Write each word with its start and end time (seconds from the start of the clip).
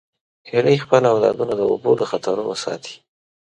هیلۍ 0.51 0.77
خپل 0.83 1.01
اولادونه 1.13 1.53
د 1.57 1.61
اوبو 1.71 1.91
له 1.99 2.05
خطرونو 2.11 2.53
ساتي 2.63 2.95